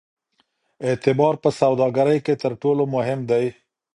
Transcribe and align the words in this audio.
اعتبار 0.87 1.33
په 1.43 1.49
سوداګرۍ 1.59 2.19
کې 2.25 2.33
تر 2.43 2.51
ټولو 2.61 2.83
مهم 2.95 3.19
دی. 3.31 3.45